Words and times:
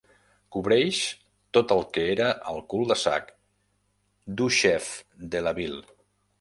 Cobreix 0.53 1.01
tot 1.57 1.73
el 1.75 1.83
que 1.97 2.07
era 2.15 2.31
el 2.53 2.57
cul-de-sac 2.73 3.31
Duchefdelaville. 4.43 5.83